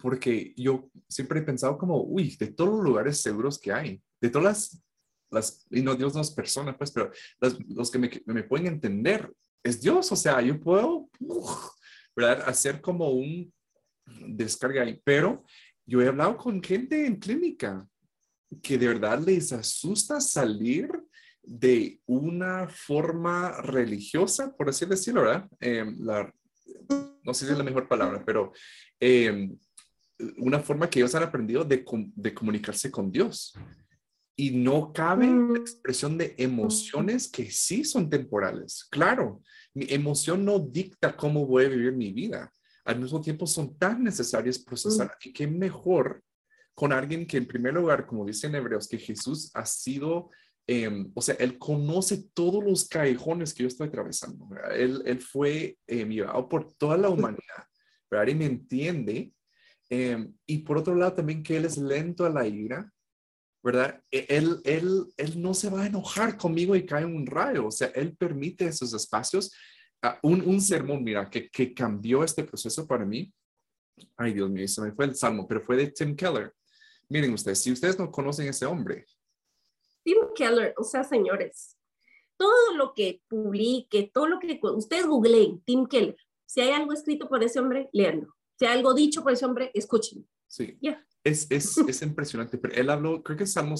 [0.00, 4.30] porque yo siempre he pensado como, uy, de todos los lugares seguros que hay, de
[4.30, 4.82] todas las,
[5.30, 7.10] las y no Dios no es persona, pues, pero
[7.68, 9.30] los que me, me pueden entender,
[9.62, 11.10] es Dios, o sea, yo puedo,
[12.16, 12.44] ¿verdad?
[12.46, 13.52] Hacer como un
[14.26, 15.44] descarga ahí, pero
[15.86, 17.86] yo he hablado con gente en clínica
[18.62, 20.88] que de verdad les asusta salir
[21.42, 25.48] de una forma religiosa, por así decirlo, ¿verdad?
[25.60, 26.32] Em, la,
[27.22, 28.52] no sé si es la mejor palabra, pero
[28.98, 29.54] em,
[30.38, 31.84] una forma que ellos han aprendido de,
[32.14, 33.52] de comunicarse con Dios.
[34.36, 35.56] Y no cabe la mm.
[35.56, 38.86] expresión de emociones que sí son temporales.
[38.90, 39.42] Claro,
[39.74, 42.52] mi emoción no dicta cómo voy a vivir mi vida.
[42.84, 45.06] Al mismo tiempo son tan necesarias procesar.
[45.08, 45.28] Mm.
[45.28, 46.22] Y qué mejor
[46.74, 50.30] con alguien que en primer lugar, como dicen Hebreos, que Jesús ha sido,
[50.66, 54.48] em, o sea, Él conoce todos los callejones que yo estoy atravesando.
[54.74, 57.64] Él, él, fue eh, llevado por toda la humanidad,
[58.10, 58.32] ¿verdad?
[58.32, 59.32] Y me entiende.
[59.88, 62.90] Em, y por otro lado también que Él es lento a la ira,
[63.64, 64.02] ¿verdad?
[64.10, 67.70] E, él, él, él no se va a enojar conmigo y cae un rayo, o
[67.70, 69.50] sea, Él permite esos espacios.
[70.02, 73.32] Ah, un, un sermón, mira, que, que cambió este proceso para mí.
[74.18, 76.52] Ay, Dios mío, se me fue el salmo, pero fue de Tim Keller.
[77.08, 79.06] Miren ustedes, si ustedes no conocen a ese hombre.
[80.02, 81.78] Tim Keller, o sea, señores,
[82.36, 87.30] todo lo que publique, todo lo que ustedes googleen, Tim Keller, si hay algo escrito
[87.30, 88.36] por ese hombre, léanlo.
[88.58, 90.28] Si hay algo dicho por ese hombre, escuchen.
[90.46, 90.76] Sí.
[90.80, 91.02] Yeah.
[91.24, 93.76] Es, es, es, impresionante, pero él habló, creo que es Salmo,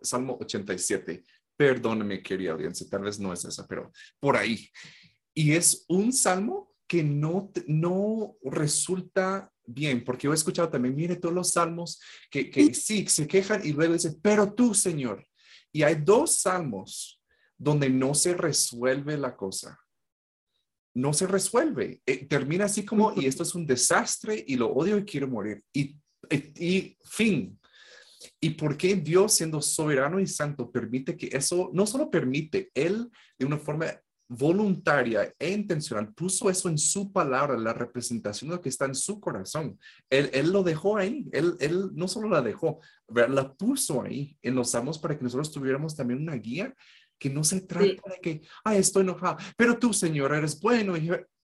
[0.00, 1.24] Salmo 87.
[1.56, 4.68] Perdóneme, querida audiencia, tal vez no es esa, pero por ahí.
[5.34, 11.16] Y es un salmo que no, no resulta bien, porque yo he escuchado también, mire
[11.16, 15.26] todos los salmos que, que sí, se quejan y luego dicen, pero tú, Señor.
[15.72, 17.20] Y hay dos salmos
[17.58, 19.80] donde no se resuelve la cosa.
[20.94, 22.00] No se resuelve.
[22.06, 25.64] Eh, termina así como, y esto es un desastre y lo odio y quiero morir.
[25.72, 25.96] Y
[26.30, 27.58] y fin.
[28.40, 33.10] ¿Y por qué Dios, siendo soberano y santo, permite que eso, no solo permite, Él
[33.38, 33.86] de una forma
[34.28, 38.94] voluntaria e intencional puso eso en su palabra, la representación de lo que está en
[38.94, 39.78] su corazón.
[40.08, 44.54] Él, él lo dejó ahí, él, él no solo la dejó, la puso ahí en
[44.54, 46.74] los salmos para que nosotros tuviéramos también una guía
[47.18, 50.96] que no se trata de que, ah, estoy enojado, pero tú, Señor, eres bueno.
[50.96, 51.10] Y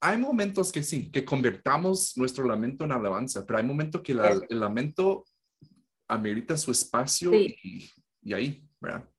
[0.05, 4.59] hay momentos que sí, que convertamos nuestro lamento en alabanza, pero hay momentos que el
[4.59, 5.25] lamento
[6.07, 7.91] amerita su espacio y,
[8.31, 9.09] ahí, ¿verdad?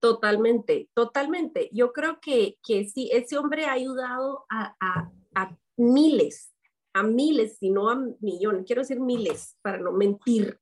[0.00, 1.68] Totalmente, totalmente.
[1.72, 6.54] Yo creo que, que sí, ese hombre ha ayudado a, a, a miles,
[6.94, 10.56] a miles, si no a millones, quiero decir miles para no mentir,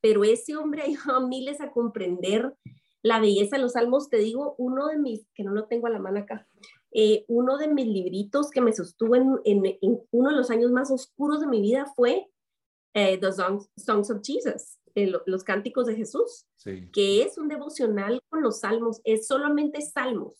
[0.00, 2.54] pero ese hombre ha ayudado a miles a comprender
[3.02, 4.08] la belleza de los salmos.
[4.08, 6.46] Te digo, uno de mis, que no lo tengo a la mano acá,
[6.92, 9.40] eh, uno de mis libritos que me sostuvo en,
[10.10, 12.28] uno de los años más oscuros de mi vida fue
[12.94, 16.46] eh, The Songs, of Jesus, eh, los cánticos de Jesús,
[16.92, 20.34] que es un devocional con los salmos, es solamente salmos.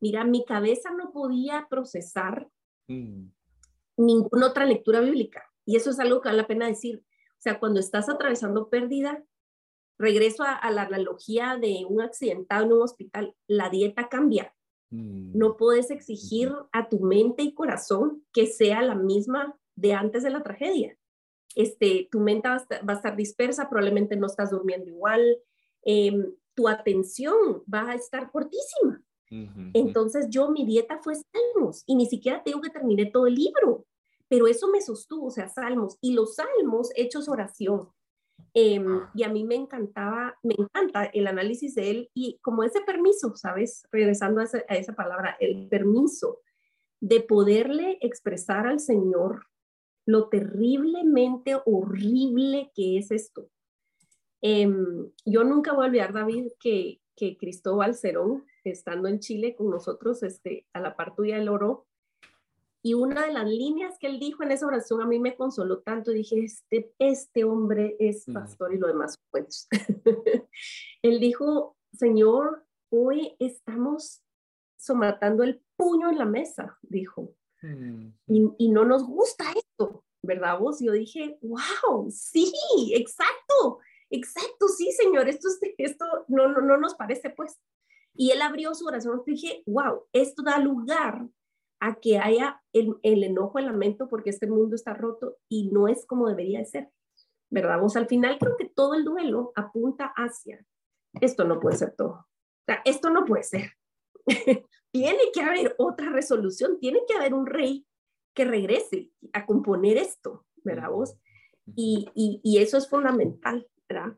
[0.00, 2.48] Mira, mi cabeza no podía procesar
[2.88, 3.26] mm.
[3.98, 5.42] ninguna otra lectura bíblica.
[5.66, 7.04] Y eso es algo que vale la pena decir.
[7.32, 9.22] O sea, cuando estás atravesando pérdida,
[9.98, 14.52] regreso a, a la analogía de un accidentado en un hospital, la dieta cambia
[14.90, 15.36] Mm.
[15.36, 20.30] No puedes exigir a tu mente y corazón que sea la misma de antes de
[20.30, 20.96] la tragedia.
[21.54, 22.56] Este, tu mente va
[22.86, 25.38] a, estar, dispersa, probablemente no estás durmiendo igual,
[25.82, 29.02] em, tu atención va a estar cortísima.
[29.74, 33.84] Entonces yo, mi dieta fue salmos y ni siquiera tengo que terminar todo el libro,
[34.28, 37.88] pero eso me sostuvo, o sea, salmos y los salmos hechos oración.
[38.58, 39.10] Em, ah.
[39.14, 43.36] y a mí me encantaba, me encanta el análisis de él y como ese permiso,
[43.36, 43.86] ¿sabes?
[43.92, 46.40] Regresando a, esa palabra, el permiso
[47.00, 49.46] de poderle expresar al Señor
[50.06, 53.50] lo terriblemente horrible que es esto.
[54.40, 59.68] Em, yo nunca voy a olvidar, David, que, que Cristóbal Cerón, estando en Chile con
[59.68, 61.86] nosotros, este, a la par tuya, el oro,
[62.86, 65.80] y una de las líneas que él dijo en esa oración a mí me consoló
[65.80, 66.12] tanto.
[66.12, 69.66] Dije, este, este hombre es pastor y lo demás pues.
[71.02, 74.22] él dijo, Señor, hoy estamos
[74.76, 77.34] somatando el puño en la mesa, dijo.
[77.60, 78.10] Mm.
[78.28, 80.78] Y, y, no nos gusta esto, ¿verdad vos?
[80.78, 82.52] Yo dije, wow, sí,
[82.94, 87.58] exacto, exacto, sí, Señor, esto, esto no, no, no nos parece pues.
[88.14, 91.26] Y él abrió su oración y dije, wow, esto da lugar
[91.80, 96.06] a que haya el, enojo, el lamento, porque este mundo está roto y no es
[96.06, 96.90] como debería de ser,
[97.50, 97.80] ¿verdad?
[97.80, 100.64] Vos al final creo que todo el duelo apunta hacia,
[101.20, 103.72] esto no puede ser todo, o sea, esto no puede ser.
[104.92, 107.86] tiene que haber otra resolución, tiene que haber un rey
[108.34, 111.16] que regrese a componer esto, ¿verdad vos?
[111.74, 114.16] Y, y, eso es fundamental, ¿verdad?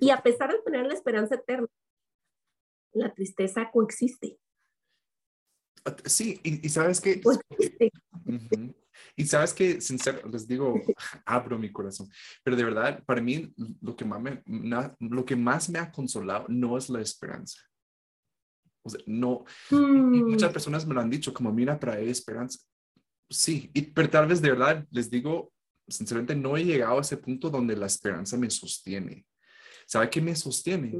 [0.00, 1.68] y a pesar de tener la esperanza eterna,
[2.92, 4.38] la tristeza coexiste.
[6.04, 7.20] Sí, y, sabes que...
[7.22, 7.38] Pues,
[9.16, 10.80] Y sabes que, sincero, les digo,
[11.26, 12.08] abro mi corazón,
[12.44, 14.42] pero de verdad, para mí, lo que más me,
[15.00, 17.60] lo que más me ha consolado no es la esperanza.
[18.84, 20.52] O sea, no, muchas mm.
[20.52, 22.60] personas me lo han dicho, como mira, trae esperanza.
[23.28, 25.52] Sí, y, pero tal vez de verdad les digo,
[25.88, 29.26] sinceramente, no he llegado a ese punto donde la esperanza me sostiene.
[29.86, 30.94] ¿Sabe qué me sostiene?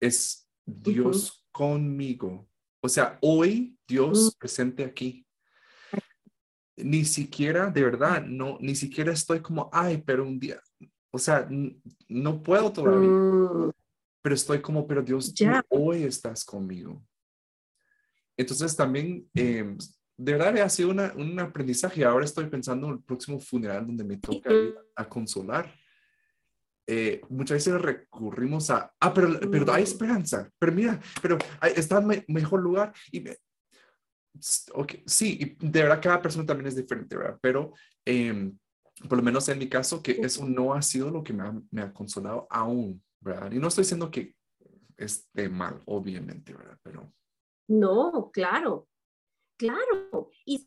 [0.00, 2.48] Es Dios conmigo.
[2.80, 4.38] O sea, hoy Dios mm.
[4.38, 5.26] presente aquí.
[6.76, 10.60] Ni siquiera, de verdad, no, ni siquiera estoy como, ay, pero un día,
[11.10, 11.48] o sea,
[12.08, 13.08] no puedo todavía.
[13.08, 13.72] Mm.
[14.22, 15.32] Pero estoy como, pero Dios,
[15.68, 17.02] hoy estás conmigo.
[18.36, 19.76] Entonces también, em,
[20.16, 22.04] de verdad, ha sido un aprendizaje.
[22.04, 25.72] Ahora estoy pensando en el próximo funeral donde me toca ir a consolar.
[26.90, 31.36] Eh, muchas veces recurrimos a, ah, pero, pero hay esperanza, pero mira, pero
[31.76, 32.94] está en mejor lugar.
[33.12, 33.24] Y,
[34.72, 37.38] okay, sí, y de verdad cada persona también es diferente, ¿verdad?
[37.42, 37.74] Pero
[38.06, 38.58] em,
[39.06, 41.60] por lo menos en mi caso, que eso no ha sido lo que me ha,
[41.70, 43.52] me ha consolado aún, ¿verdad?
[43.52, 44.34] Y no estoy diciendo que
[44.96, 46.78] esté mal, obviamente, ¿verdad?
[46.82, 47.12] Pero...
[47.68, 48.88] No, claro,
[49.58, 50.30] claro.
[50.46, 50.64] Y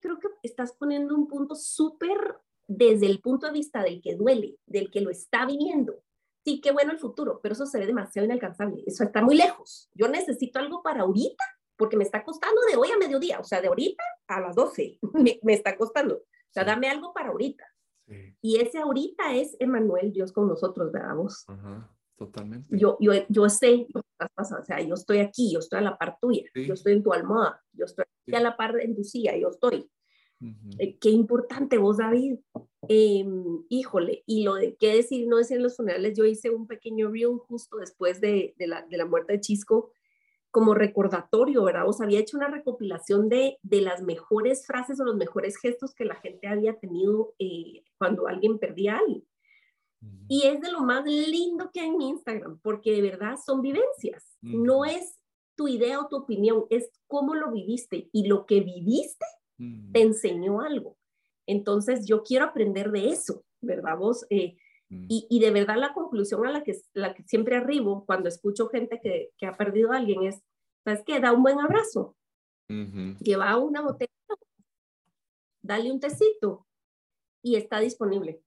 [0.00, 4.56] creo que estás poniendo un punto súper desde el punto de vista del que duele,
[4.66, 6.02] del que lo está viviendo.
[6.44, 8.82] Sí, qué bueno el futuro, pero eso se ve demasiado inalcanzable.
[8.86, 9.90] Eso está muy lejos.
[9.94, 11.44] Yo necesito algo para ahorita,
[11.76, 14.98] porque me está costando de hoy a mediodía, o sea, de ahorita a las 12,
[15.42, 16.16] me, está costando.
[16.16, 17.64] O sea, dame algo para ahorita.
[18.42, 21.46] Y ese ahorita es Emanuel, Dios con nosotros, ¿verdad vos?
[22.16, 22.68] totalmente.
[22.78, 23.86] Yo, yo, yo sé
[24.36, 27.12] o sea, yo estoy aquí, yo estoy a la par tuya, yo estoy en tu
[27.12, 29.90] almohada, yo estoy aquí a la par en tu silla, yo estoy.
[30.78, 32.38] Eh, qué importante vos, David.
[32.88, 36.66] Em, híjole, y lo de qué decir, no decir en los funerales, yo hice un
[36.66, 39.90] pequeño reel justo después de, de, la, de la muerte de Chisco
[40.50, 41.84] como recordatorio, ¿verdad?
[41.84, 46.04] Vos había hecho una recopilación de, de las mejores frases o los mejores gestos que
[46.04, 49.24] la gente había tenido eh, cuando alguien perdía a alguien.
[50.28, 53.62] Y es de lo más lindo que hay en mi Instagram, porque de verdad son
[53.62, 54.36] vivencias.
[54.42, 55.18] No es
[55.56, 59.24] tu idea o tu opinión, es cómo lo viviste y lo que viviste
[59.58, 59.92] Mm.
[59.92, 60.96] te enseñó algo.
[61.46, 64.26] Entonces yo quiero aprender de eso, ¿verdad vos?
[64.30, 64.56] Eh,
[64.88, 65.06] mm.
[65.08, 69.00] y, de verdad la conclusión a la que, la que siempre arribo cuando escucho gente
[69.02, 70.42] que, que ha perdido a alguien es,
[70.84, 71.20] ¿sabes qué?
[71.20, 72.16] Da un buen abrazo.
[73.20, 74.10] Lleva una botella,
[75.62, 76.66] dale un tecito
[77.42, 78.40] y está disponible.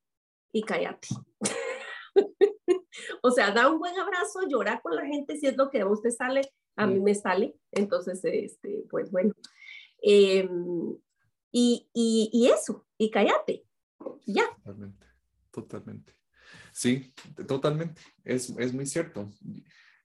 [0.52, 1.08] Y cállate.
[3.22, 5.88] o sea, da un buen abrazo, llora con la gente si es lo que a
[5.88, 6.42] usted sale,
[6.76, 7.04] a mí mm.
[7.04, 7.56] me sale.
[7.72, 9.34] Entonces, este, pues bueno,
[10.02, 10.98] Em,
[11.52, 13.66] y, y, eso, y cállate,
[14.26, 14.46] ya.
[14.58, 15.08] Totalmente,
[15.52, 16.14] totalmente.
[16.72, 17.14] Sí,
[17.48, 19.32] totalmente, es, es muy cierto.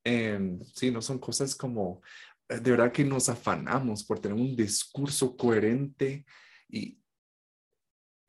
[0.05, 2.01] Eh, sí, no son cosas como,
[2.49, 6.25] eh, de verdad que nos afanamos por tener un discurso coherente
[6.69, 6.99] y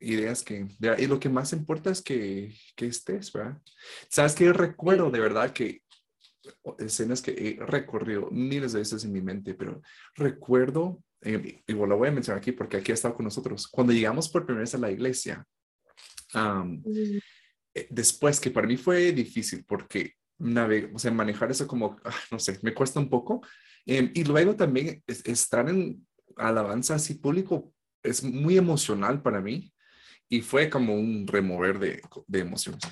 [0.00, 0.66] ideas que,
[0.98, 3.60] y lo que más importa es que, que estés, ¿verdad?
[4.08, 5.82] Sabes que recuerdo de verdad que
[6.78, 9.80] escenas que he recorrido miles de veces en mi mente, pero
[10.14, 14.28] recuerdo y, lo voy a mencionar aquí porque aquí ha estado con nosotros, cuando llegamos
[14.28, 15.46] por primera vez a la iglesia,
[17.74, 20.14] eh, después que para mí fue difícil porque
[20.92, 23.40] o sea, manejar eso como, ah, no sé, me cuesta un poco.
[23.86, 26.06] Em, y luego también estar en
[26.36, 29.72] alabanza así público es muy emocional para mí
[30.28, 32.82] y fue como un remover de, de emociones.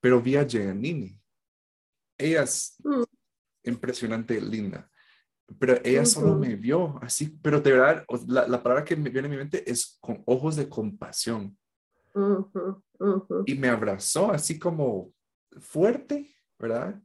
[0.00, 1.18] Pero vi a Giannini.
[2.18, 3.02] Ella es mm.
[3.64, 4.90] impresionante, linda
[5.58, 9.28] pero ella solo me vio así, pero de verdad, la, la, palabra que me viene
[9.28, 11.56] a mi mente es con ojos de compasión.
[13.46, 15.12] Y me abrazó así como
[15.60, 17.00] fuerte, ¿verdad?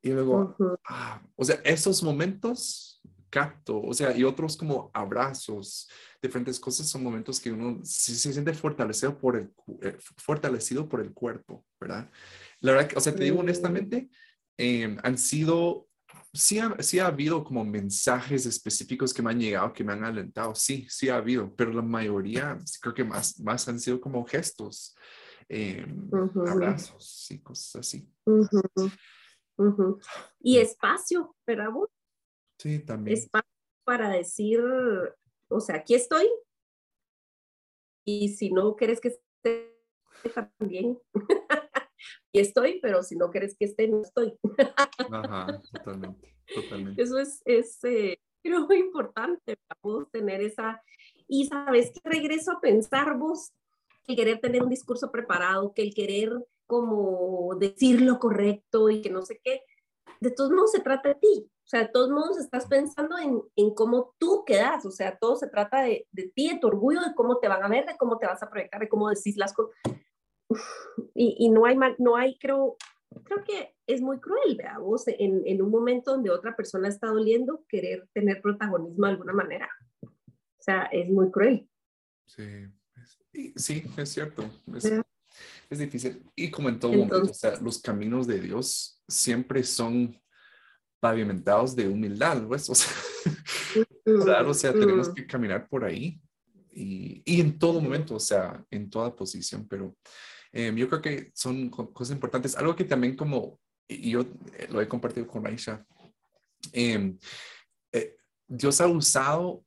[0.00, 0.56] Y luego,
[0.88, 3.00] ah, o sea, esos momentos
[3.30, 5.88] capto, o sea, y otros como abrazos,
[6.20, 9.50] diferentes cosas son momentos que uno se, se siente fortalecido por el,
[9.80, 12.10] eh, fortalecido por el cuerpo, ¿verdad?
[12.60, 14.10] La verdad, que, o sea, te digo honestamente,
[14.58, 15.88] eh, han sido
[16.32, 20.04] sí ha, sí ha habido como mensajes específicos que me han llegado, que me han
[20.04, 24.24] alentado, sí, sí ha habido, pero la mayoría creo que más, más han sido como
[24.24, 24.96] gestos,
[25.48, 25.84] eh,
[26.46, 28.08] abrazos y cosas así.
[30.40, 31.68] Y espacio, ¿verdad?
[32.58, 33.18] Sí, también.
[33.18, 33.48] Espacio
[33.84, 34.60] para decir,
[35.48, 36.28] o sea, aquí estoy.
[38.04, 39.78] Y si no quieres que esté
[40.58, 40.98] también.
[42.40, 44.34] estoy, pero si no quieres que esté, no estoy.
[45.10, 47.02] Ajá, totalmente, totalmente.
[47.02, 50.82] Eso es, es eh, creo, muy importante para tener esa,
[51.28, 53.52] y sabes que regreso a pensar vos,
[54.06, 56.32] el querer tener un discurso preparado, que el querer
[56.66, 59.62] como decir lo correcto y que no sé qué,
[60.20, 63.42] de todos modos se trata de ti, O sea, de todos modos estás pensando en,
[63.56, 67.00] en cómo tú quedas, o sea, todo se trata de, de, ti, de tu orgullo,
[67.00, 69.36] de cómo te van a ver, de cómo te vas a proyectar, de cómo decís
[69.36, 69.74] las cosas.
[71.14, 72.76] Y, y, no hay, no hay, creo,
[73.24, 77.64] creo que es muy cruel, veamos, en, en un momento donde otra persona está doliendo,
[77.68, 79.68] querer tener protagonismo de alguna manera.
[80.02, 81.68] O sea, es muy cruel.
[82.26, 82.66] Sí,
[83.56, 84.44] sí, es cierto.
[84.74, 84.92] Es,
[85.70, 86.22] es difícil.
[86.36, 90.20] Y como en todo momento, o sea, los caminos de Dios siempre son
[91.00, 92.92] pavimentados de humildad, pues, o sea,
[94.04, 96.20] claro, o sea, tenemos que caminar por ahí
[96.70, 99.96] y, y, en todo momento, o sea, en toda posición, pero
[100.52, 102.56] eh, yo creo que son cosas importantes.
[102.56, 104.22] Algo que también como, yo
[104.56, 105.84] eh, lo he compartido con Aisha,
[106.72, 107.14] eh,
[107.92, 109.64] eh, Dios ha usado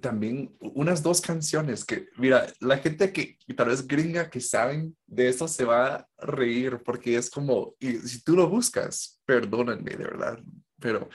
[0.00, 5.28] también unas dos canciones que, mira, la gente que tal vez gringa que saben de
[5.28, 10.04] eso se va a reír porque es como, y si tú lo buscas, perdónenme de
[10.04, 10.42] verdad,
[10.80, 11.08] pero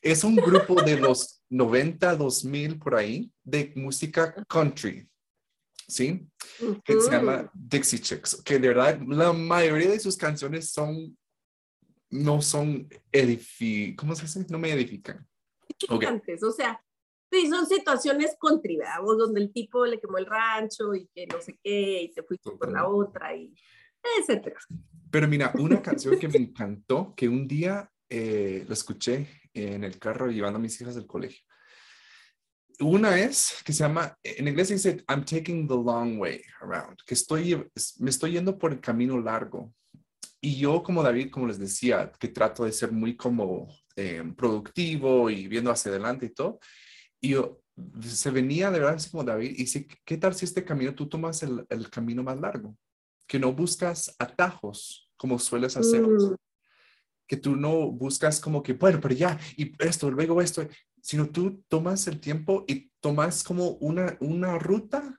[0.00, 5.06] es un grupo de los 90, 2000 por ahí de música country,
[5.90, 6.26] ¿sí?
[6.84, 11.16] Que se llama Dixie Chicks, que de verdad la mayoría de sus canciones son,
[12.10, 14.46] no son edifi, ¿cómo se dice?
[14.48, 15.26] No me edifican.
[15.88, 16.20] Okay.
[16.42, 16.82] O sea,
[17.32, 21.58] Sí, son situaciones contribuables, donde el tipo le quemó el rancho y que no sé
[21.62, 23.54] qué, y te fuiste por la otra, y
[24.18, 24.58] etcétera.
[25.10, 29.98] Pero mira, una canción que me encantó, que un día eh, lo escuché en el
[29.98, 31.44] carro llevando a mis hijas del colegio.
[32.80, 37.14] Una es que se llama, en inglés dice, I'm taking the long way around, que
[37.14, 37.54] estoy,
[37.98, 39.72] me estoy yendo por el camino largo.
[40.40, 45.28] Y yo, como David, como les decía, que trato de ser muy como eh, productivo
[45.28, 46.58] y viendo hacia adelante y todo,
[47.20, 47.60] y yo,
[48.02, 51.06] se venía de verdad así como David, y dice, ¿qué tal si este camino tú
[51.06, 52.74] tomas el, el camino más largo?
[53.26, 56.00] Que no buscas atajos como sueles hacer.
[56.00, 56.34] Mm.
[57.26, 60.66] Que tú no buscas como que, bueno, pero ya, y esto, luego esto,
[61.02, 65.18] sino tú tomas el tiempo y tomas como una, una ruta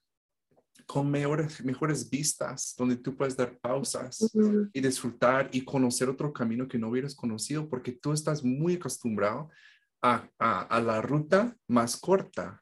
[0.86, 4.30] con mejores, mejores vistas, donde tú puedes dar pausas
[4.74, 9.50] y disfrutar y conocer otro camino que no hubieras conocido, porque tú estás muy acostumbrado
[10.02, 12.62] a, a, la ruta más corta,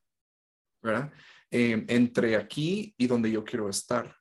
[0.83, 1.11] ¿verdad?
[1.49, 4.15] Eh, entre aquí y donde yo quiero estar.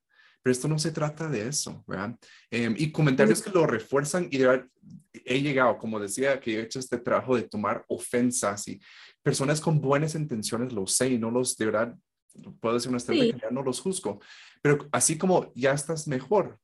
[0.49, 2.17] Pero esto no se trata de eso, ¿verdad?
[2.51, 4.67] Eh, y comentarios que lo refuerzan y de verdad
[5.13, 8.81] he llegado, como decía, que he hecho este trabajo de tomar ofensas y
[9.23, 11.95] personas con buenas intenciones lo sé y no los, de verdad,
[12.61, 13.35] puedo decir una sí.
[13.51, 14.23] no los juzgo,
[14.63, 16.59] pero así como ya estás mejor,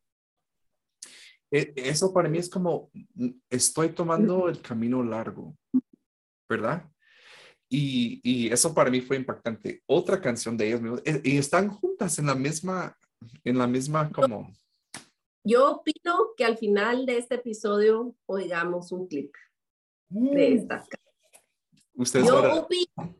[1.51, 2.90] e, eso para mí es como
[3.51, 5.55] estoy tomando el camino largo.
[6.49, 6.90] ¿verdad?
[7.68, 9.83] Y, y, eso para mí fue impactante.
[9.85, 12.97] Otra canción de ellos, eh, y están juntas en la misma,
[13.45, 14.53] en la misma como...
[15.47, 19.35] Yo opino que al final de este episodio oigamos un clip
[20.09, 20.57] de mm.
[20.57, 20.89] estas
[21.95, 23.15] Ustedes Yo ahora, opino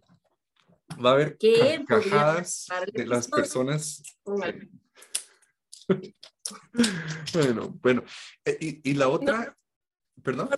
[1.05, 4.03] va a haber carcajadas de las personas.
[7.35, 8.03] bueno, bueno.
[8.45, 9.57] Eh, y, y la otra,
[10.17, 10.51] no, perdón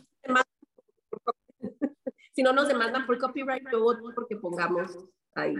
[2.37, 4.97] si no nos demandan por copyright, yo porque pongamos
[5.35, 5.57] ahí.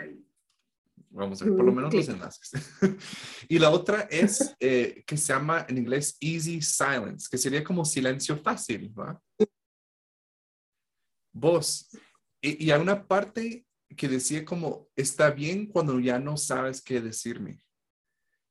[1.17, 2.51] Vamos a ver, por lo menos los enlaces.
[3.49, 7.87] y la otra es eh, que se llama en inglés Easy Silence, que sería como
[7.87, 9.19] silencio fácil, ¿va?
[11.33, 11.89] Voz.
[12.43, 17.01] Y, y hay una parte que decía como, está bien cuando ya no sabes qué
[17.01, 17.63] decirme,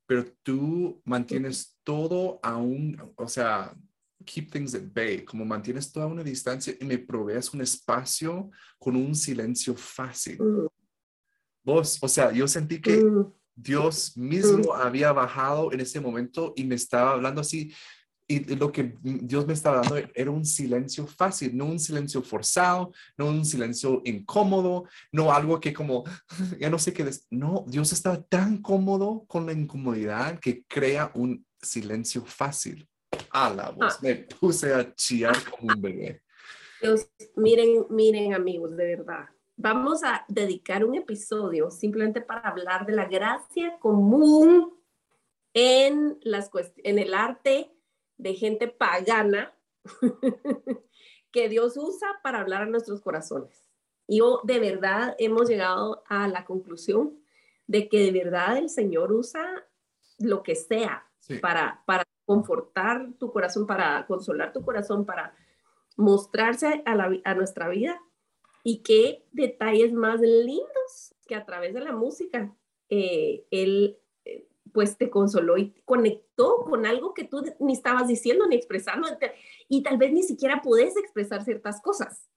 [0.07, 3.75] pero tú mantienes todo aún, o sea,
[4.25, 8.49] keep things at bay, como mantienes toda una distancia y me provees un espacio
[8.79, 10.41] con un silencio fácil.
[10.41, 10.67] Mm.
[11.65, 13.33] Vos, o sea, yo sentí que mm.
[13.55, 17.73] Dios mismo había bajado en ese momento y me estaba hablando así.
[18.27, 22.91] Y lo que Dios me estaba dando era un silencio fácil, no un silencio forzado,
[23.17, 26.03] no un silencio incómodo, no algo que como,
[26.59, 31.45] ya no sé qué, no, Dios está tan cómodo con la incomodidad que crea un
[31.61, 32.87] silencio fácil
[33.31, 33.95] a la voz.
[33.95, 33.99] Ah.
[34.01, 36.21] Me puse a chillar como un bebé.
[36.81, 39.25] Dios, miren, miren amigos, de verdad.
[39.57, 44.73] Vamos a dedicar un episodio simplemente para hablar de la gracia común
[45.53, 46.51] en, las
[46.83, 47.71] en el arte
[48.17, 49.55] de gente pagana
[51.31, 53.69] que Dios usa para hablar a nuestros corazones.
[54.07, 57.19] Yo de verdad hemos llegado a la conclusión
[57.67, 59.65] de que de verdad el Señor usa
[60.19, 61.09] lo que sea
[61.41, 65.33] para, para confortar tu corazón, para consolar tu corazón, para
[65.95, 68.01] mostrarse a, la, a nuestra vida.
[68.67, 72.51] Y qué detalles más lindos que a través de la música
[72.89, 78.47] eh, Él eh, pues te consoló y conectó con algo que tú ni estabas diciendo
[78.47, 79.07] ni expresando
[79.69, 82.27] y tal vez ni siquiera podés expresar ciertas cosas.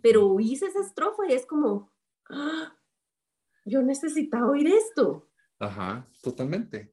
[0.00, 1.90] Pero oís esa estrofa y es como,
[2.30, 2.76] ¡Ah!
[3.64, 5.28] yo necesitaba oír esto.
[5.58, 6.92] Ajá, totalmente.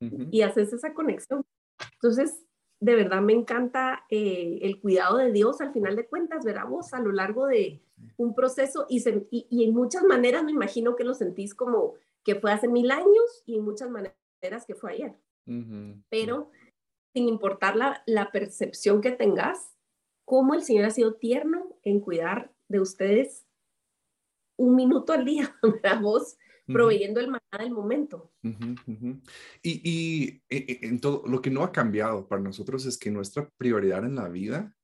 [0.00, 1.44] Y haces esa conexión.
[1.94, 2.44] Entonces,
[2.80, 6.94] de verdad me encanta eh, el cuidado de Dios al final de cuentas, verá vos
[6.94, 7.80] a lo largo de
[8.16, 12.52] un proceso y, y, en muchas maneras me imagino que lo sentís como que fue
[12.52, 15.14] hace mil años y en muchas maneras que fue ayer.
[16.10, 16.50] Pero
[17.14, 19.74] sin importar la, la, percepción que tengas,
[20.26, 23.46] cómo el Señor ha sido tierno en cuidar de ustedes
[24.58, 26.00] un minuto al día, ¿verdad?
[26.02, 26.36] Vos
[26.72, 28.32] proveyendo el maná del momento.
[28.42, 33.10] Y, y, e, e, en todo, lo que no ha cambiado para nosotros es que
[33.10, 34.74] nuestra prioridad en la vida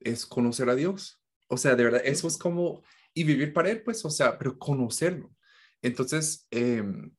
[0.00, 1.22] es conocer a Dios.
[1.48, 2.82] O sea, de verdad, eso es como,
[3.14, 5.34] y vivir para Él, pues, o sea, pero conocerlo.
[5.82, 7.10] Entonces, em,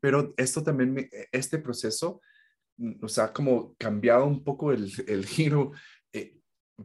[0.00, 2.20] pero esto también, me, este proceso,
[2.76, 5.72] mm, o sea, como cambiado un poco el, el giro,
[6.12, 6.38] eh,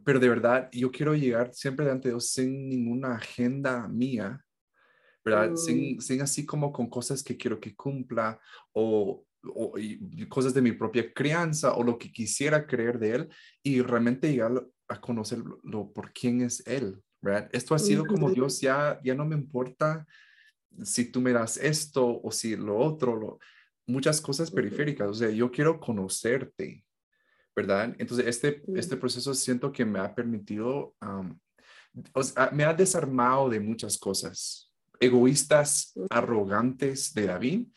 [0.03, 4.43] pero de verdad, yo quiero llegar siempre delante de Dios sin ninguna agenda mía,
[5.23, 5.51] ¿verdad?
[5.51, 5.57] Mm.
[5.57, 8.39] Sin, sin, así como con cosas que quiero que cumpla
[8.73, 9.73] o, o
[10.29, 13.29] cosas de mi propia crianza o lo que quisiera creer de Él
[13.61, 17.49] y realmente llegar a conocerlo por quién es Él, ¿verdad?
[17.51, 20.05] Esto ha sido como Dios, ya, ya no me importa
[20.83, 23.39] si tú me das esto o si lo otro, lo,
[23.85, 26.85] muchas cosas periféricas, o sea, yo quiero conocerte,
[27.55, 27.95] ¿verdad?
[27.99, 30.95] Entonces, este, este proceso siento que me ha permitido,
[32.13, 34.72] o sea, me ha desarmado de muchas cosas,
[35.03, 37.67] egoístas, arrogantes de David,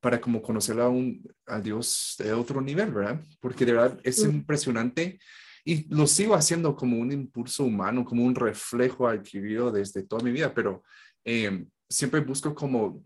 [0.00, 3.20] para como conocer a, un, a Dios de otro nivel, ¿verdad?
[3.40, 5.18] Porque de verdad es impresionante
[5.64, 10.30] y lo sigo haciendo como un impulso humano, como un reflejo adquirido desde toda mi
[10.30, 10.84] vida, pero
[11.24, 13.02] eh, siempre busco como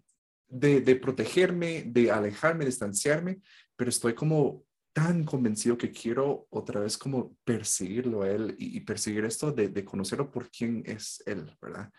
[0.46, 3.40] de, de, protegerme, de alejarme, distanciarme,
[3.76, 9.24] pero estoy como tan convencido que quiero otra vez como perseguirlo a él y, perseguir
[9.24, 11.90] esto de, de, conocerlo por quién es él, ¿verdad?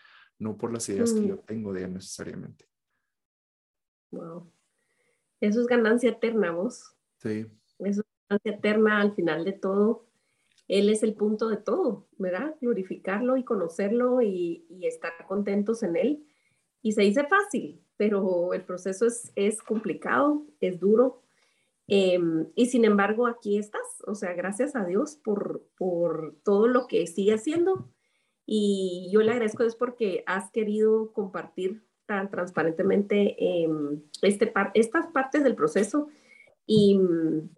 [0.42, 1.46] No por las ideas que yo mm.
[1.46, 2.66] tengo de él necesariamente.
[4.10, 4.52] Wow.
[5.40, 6.96] Eso es ganancia eterna, vos.
[7.18, 7.46] Sí.
[7.78, 10.08] Eso es ganancia eterna al final de todo.
[10.68, 12.56] Él es el punto de todo, ¿verdad?
[12.60, 16.26] Glorificarlo y conocerlo y, y estar contentos en Él.
[16.82, 21.22] Y se dice fácil, pero el proceso es, es complicado, es duro.
[21.86, 23.86] Em, y sin embargo, aquí estás.
[24.08, 27.92] O sea, gracias a Dios por, por todo lo que sigue haciendo.
[28.54, 35.46] Y yo le agradezco es porque has querido compartir tan transparentemente em, este estas partes
[35.46, 36.10] del proceso.
[36.66, 37.50] Y mm,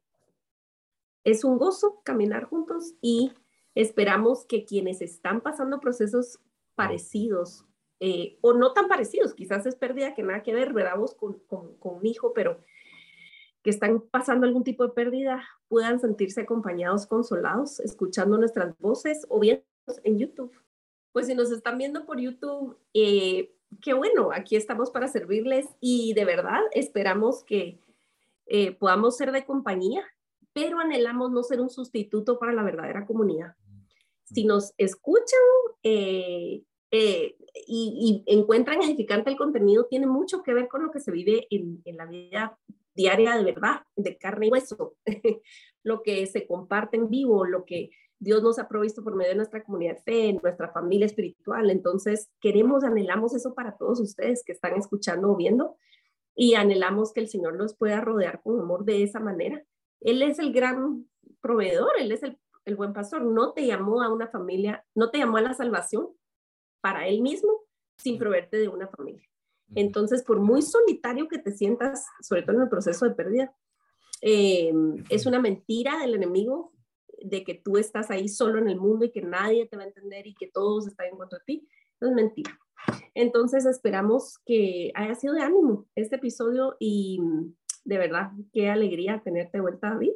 [1.23, 3.31] es un gozo caminar juntos y
[3.73, 6.39] esperamos que quienes están pasando procesos
[6.75, 7.65] parecidos
[7.99, 10.99] eh, o no tan parecidos, quizás es pérdida que nada que ver, ¿verdad?
[10.99, 12.59] Vos con, con, con un hijo, pero
[13.63, 19.39] que están pasando algún tipo de pérdida, puedan sentirse acompañados, consolados, escuchando nuestras voces o
[19.39, 19.63] bien
[20.03, 20.53] en YouTube.
[21.13, 26.13] Pues si nos están viendo por YouTube, eh, qué bueno, aquí estamos para servirles y
[26.13, 27.79] de verdad esperamos que
[28.47, 30.03] eh, podamos ser de compañía,
[30.51, 33.55] pero anhelamos no ser un sustituto para la verdadera comunidad.
[34.25, 35.39] Si nos escuchan,
[35.83, 37.35] eh, eh,
[37.67, 41.81] y, encuentran edificante el contenido, tiene mucho que ver con lo que se vive en,
[41.85, 42.59] la vida
[42.93, 44.95] diaria de verdad, de carne y hueso,
[45.83, 47.89] lo que se comparte en vivo, lo que
[48.23, 51.69] Dios nos ha provisto por medio de nuestra comunidad de fe, nuestra familia espiritual.
[51.69, 55.75] Entonces, queremos, anhelamos eso para todos ustedes que están escuchando o viendo
[56.35, 59.63] y anhelamos que el Señor nos pueda rodear con amor de esa manera.
[59.99, 61.05] Él es el gran
[61.41, 63.23] proveedor, Él es el, el buen pastor.
[63.23, 66.09] No te llamó a una familia, no te llamó a la salvación
[66.81, 67.61] para él mismo
[67.97, 69.27] sin proveerte de una familia.
[69.73, 73.55] Entonces, por muy solitario que te sientas, sobre todo en el proceso de pérdida,
[74.21, 76.72] em, es una mentira del enemigo
[77.23, 79.87] de que tú estás ahí solo en el mundo y que nadie te va a
[79.87, 81.67] entender y que todos están en contra de ti.
[81.99, 82.59] Es mentira.
[83.13, 87.19] Entonces, esperamos que haya sido de ánimo este episodio y
[87.85, 90.13] de verdad, qué alegría tenerte de vuelta, David.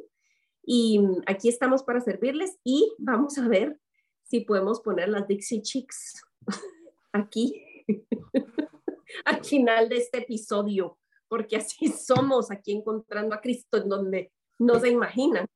[0.62, 3.80] Y aquí estamos para servirles y vamos a ver
[4.24, 6.22] si podemos poner las Dixie Chicks
[7.12, 7.64] aquí
[9.24, 10.98] al final de este episodio,
[11.28, 15.46] porque así somos aquí encontrando a Cristo en donde no se imaginan.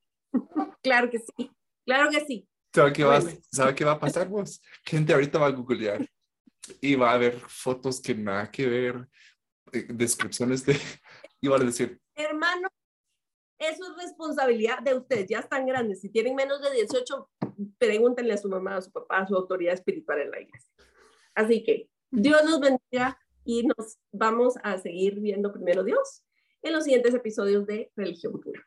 [0.83, 1.51] Claro que sí,
[1.85, 2.49] claro que sí.
[2.75, 3.21] ¿Sabe qué, va,
[3.51, 4.63] ¿Sabe qué va a pasar vos?
[4.85, 6.09] Gente ahorita va a googlear
[6.81, 9.09] y va a ver fotos que nada que ver,
[9.73, 10.77] eh, descripciones de...
[11.41, 12.01] y van a decir...
[12.15, 12.69] Hermano,
[13.59, 16.01] eso es responsabilidad de ustedes, ya están grandes.
[16.01, 17.31] Si tienen menos de 18,
[17.79, 20.71] pregúntenle a su mamá, a su papá, a su autoridad espiritual en la iglesia.
[21.35, 26.25] Así que Dios nos bendiga y nos vamos a seguir viendo primero Dios
[26.63, 28.67] en los siguientes episodios de Religión Pura.